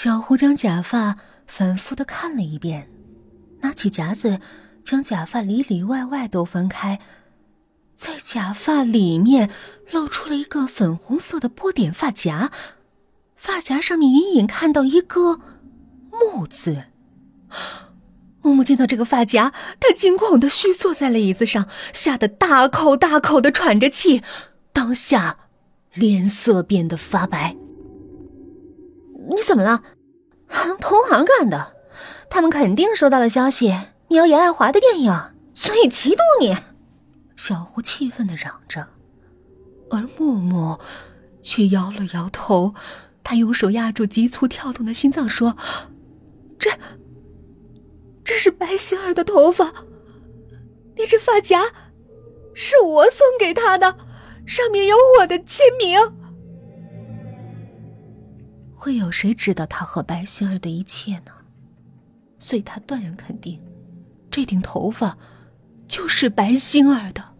[0.00, 1.16] 小胡将假发
[1.48, 2.88] 反复的看了一遍，
[3.62, 4.38] 拿起夹子，
[4.84, 7.00] 将假发里里外外都分开，
[7.96, 9.50] 在假发里面
[9.90, 12.52] 露出了一个粉红色的波点发夹，
[13.34, 15.40] 发夹上面隐隐看到一个
[16.12, 16.84] “木”字。
[18.42, 24.22] 木木见到这个发夹，他惊恐的虚坐在了椅子上，吓得大口大口的喘着气，
[24.72, 25.38] 当下
[25.92, 27.56] 脸色变得发白。
[29.30, 29.82] 你怎么了？
[30.80, 31.74] 同行干的，
[32.30, 33.76] 他们肯定收到了消息，
[34.08, 35.12] 你要演爱华的电影，
[35.54, 36.56] 所以嫉妒你。
[37.36, 38.86] 小胡气愤的嚷着，
[39.90, 40.78] 而木木
[41.40, 42.74] 却摇了摇头，
[43.22, 45.56] 他用手压住急促跳动的心脏，说
[46.58, 46.70] ：“这，
[48.24, 49.72] 这是白心儿的头发，
[50.96, 51.62] 那只发夹
[52.54, 53.96] 是我送给他的，
[54.46, 55.98] 上面有我的签名。”
[58.78, 61.32] 会有谁知道他和白星儿的一切呢？
[62.38, 63.60] 所以他断然肯定，
[64.30, 65.18] 这顶头发
[65.88, 67.34] 就是白星儿的。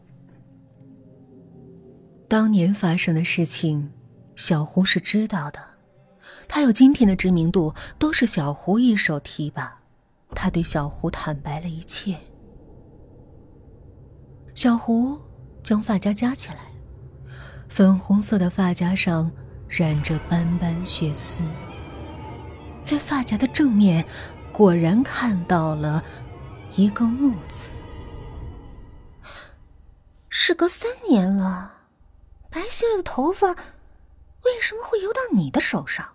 [2.27, 3.93] 当年发生的事情，
[4.35, 5.61] 小胡是知道的。
[6.49, 9.81] 他有今天的知名度，都是小胡一手提拔。
[10.35, 12.19] 他对小胡坦白了一切。
[14.57, 15.17] 小胡
[15.63, 16.73] 将发夹夹起来，
[17.69, 19.31] 粉红色的发夹上。
[19.69, 21.43] 染着斑斑血丝，
[22.83, 24.05] 在发夹的正面，
[24.51, 26.03] 果然看到了
[26.75, 27.69] 一个“木”字。
[30.29, 31.75] 事隔三年了，
[32.49, 36.09] 白心儿的头发为什么会游到你的手上？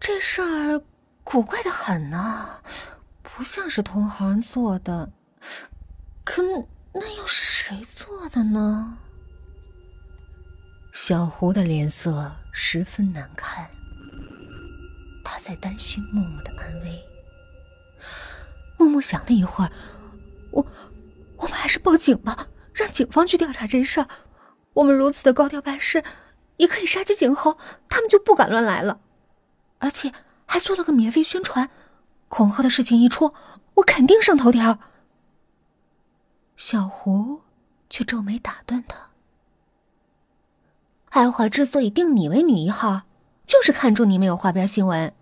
[0.00, 0.82] 这事儿
[1.22, 2.62] 古怪的很呢，
[3.22, 5.12] 不像是同行做的，
[6.24, 6.42] 可
[6.92, 8.98] 那又是谁做的呢？
[11.02, 13.66] 小胡的脸色十分难看，
[15.24, 17.02] 他在担心木木的安危。
[18.76, 19.72] 默默想了一会儿，
[20.50, 20.66] 我，
[21.38, 24.08] 我们还是报警吧，让警方去调查这事儿。
[24.74, 26.04] 我们如此的高调办事，
[26.58, 27.56] 也可以杀鸡儆猴，
[27.88, 29.00] 他们就不敢乱来了。
[29.78, 30.12] 而且
[30.44, 31.70] 还做了个免费宣传，
[32.28, 33.32] 恐吓的事情一出，
[33.76, 34.78] 我肯定上头条。
[36.58, 37.40] 小胡
[37.88, 39.09] 却皱眉打断他。
[41.10, 43.02] 爱华之所以定你为女一号，
[43.44, 45.12] 就是看中你没有花边新闻。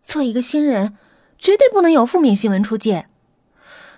[0.00, 0.96] 做一个新人，
[1.36, 3.06] 绝对不能有负面新闻出界。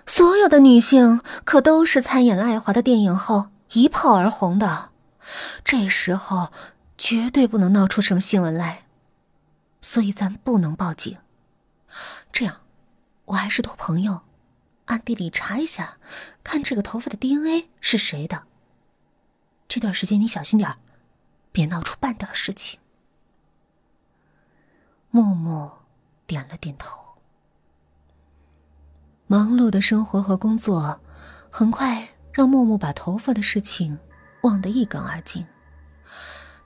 [0.06, 4.90] 所有的女性可都是参演了爱华的电影后一炮而红的，
[5.62, 6.50] 这时候
[6.96, 8.84] 绝对不能闹出什么新闻来。
[9.82, 11.18] 所以咱不能报警。
[12.32, 12.62] 这样，
[13.26, 14.22] 我还是托朋友，
[14.86, 15.98] 暗地里查一下，
[16.42, 18.44] 看这个头发的 DNA 是谁的。
[19.68, 20.78] 这段时间你小心点儿。
[21.52, 22.78] 别闹出半点事情。
[25.10, 25.70] 木木
[26.26, 26.98] 点了点头。
[29.26, 31.00] 忙碌的生活和工作，
[31.50, 33.98] 很快让木木把头发的事情
[34.42, 35.46] 忘得一干二净。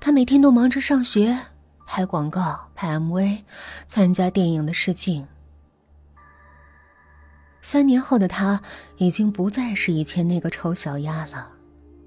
[0.01, 1.39] 他每天都忙着上学、
[1.87, 3.45] 拍广告、拍 MV、
[3.87, 5.27] 参加电影的试镜。
[7.63, 8.63] 三年后的他，
[8.99, 11.51] 已经不再是以前那个丑小鸭了。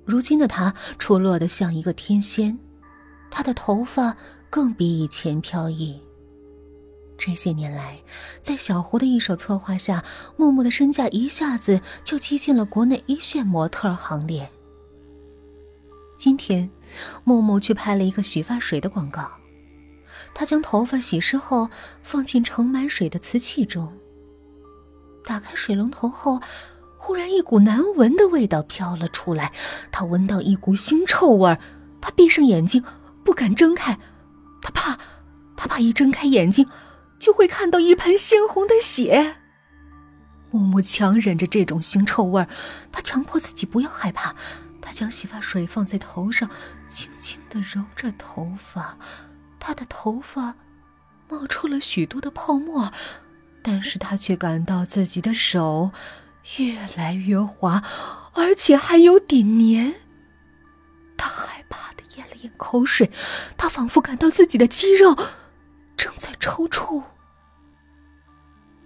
[0.05, 2.57] 如今的他，出落的像一个天仙。
[3.29, 4.15] 他的头发
[4.49, 5.99] 更比以前飘逸。
[7.17, 7.99] 这些年来，
[8.41, 10.03] 在小胡的一手策划下，
[10.35, 14.49] 默默的身价一下子就挤进了国内一线模特行列。
[16.15, 16.69] 今天，
[17.23, 19.31] 默默去拍了一个洗发水的广告。
[20.33, 21.69] 他将头发洗湿后
[22.03, 23.91] 放进盛满水的瓷器中。
[25.25, 26.39] 打开水龙头后，
[26.97, 29.51] 忽然一股难闻的味道飘了出来。
[29.91, 31.59] 他闻到一股腥臭味儿，
[31.99, 32.83] 他闭上眼睛。
[33.27, 33.99] 不敢睁开，
[34.61, 34.97] 他怕，
[35.57, 36.65] 他怕一睁开眼睛，
[37.19, 39.35] 就会看到一盆鲜红的血。
[40.49, 42.47] 木木强忍着这种腥臭味儿，
[42.89, 44.33] 他强迫自己不要害怕。
[44.81, 46.49] 他将洗发水放在头上，
[46.87, 48.97] 轻轻的揉着头发，
[49.59, 50.55] 他的头发
[51.27, 52.93] 冒出了许多的泡沫，
[53.61, 55.91] 但是他却感到自己的手
[56.59, 57.83] 越来越滑，
[58.35, 60.06] 而且还有点黏。
[62.37, 63.09] 咽了咽口水，
[63.57, 65.15] 他仿佛感到自己的肌肉
[65.95, 67.03] 正在抽搐。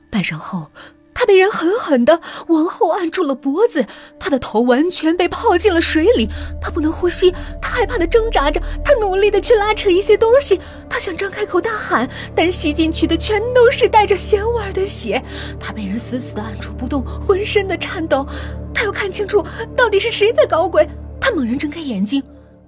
[0.09, 0.71] 半晌后，
[1.13, 3.85] 他被人狠狠的往后按住了脖子，
[4.19, 6.29] 他的头完全被泡进了水里，
[6.61, 7.31] 他不能呼吸，
[7.61, 10.59] 他害怕的挣扎着，他努力的去拉扯一些东西，
[10.89, 15.21] 他想张开口大喊，但吸进去的全都是带着咸味的血。
[15.59, 18.27] 他被人死死的按住不动，浑身的颤抖。
[18.73, 19.45] 他要看清楚
[19.75, 20.87] 到底是谁在搞鬼，
[21.19, 22.21] 他猛然睁开眼睛。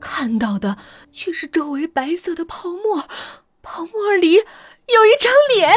[0.03, 0.77] 看到的
[1.13, 3.07] 却是周围白色的泡沫，
[3.61, 5.73] 泡沫里有一张脸，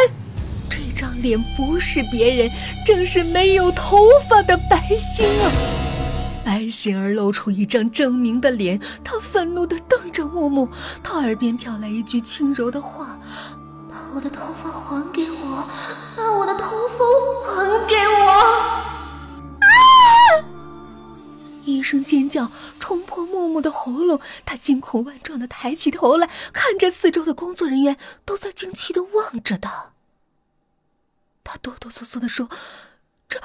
[0.68, 2.50] 这张脸不是别人，
[2.84, 6.42] 正是没有头发的白星儿。
[6.44, 10.68] 白星儿露出一张狰狞的脸，他愤怒的瞪着木木，
[11.04, 13.18] 他耳边飘来一句轻柔的话
[13.88, 15.64] ：“把我的头发还给我，
[16.16, 17.04] 把我的头发
[17.54, 18.65] 还给我！”
[21.86, 22.50] 声尖叫
[22.80, 29.92] 冲破木木的喉咙，他惊恐万状的抬起头来，看着四周的工作人员都在惊奇的望着他。
[31.44, 32.50] 他哆哆嗦嗦的说
[33.30, 33.40] ：“这，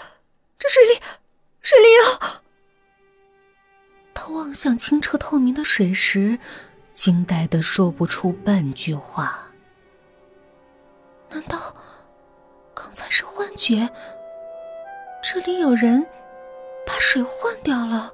[0.57, 0.99] 这水里，
[1.61, 2.41] 水里有。”
[4.15, 6.39] 他望向清澈透明的水时，
[6.91, 9.47] 惊呆的说不出半句话。
[11.29, 11.75] 难道
[12.73, 13.87] 刚才是幻觉？
[15.23, 16.03] 这里有人？
[16.83, 18.11] 把水换掉了。